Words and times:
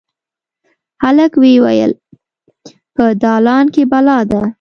هلک 1.03 1.31
ویې 1.41 1.59
ویل: 1.63 1.91
«په 2.95 3.05
دالان 3.23 3.65
کې 3.73 3.83
بلا 3.91 4.17
ده.» 4.31 4.41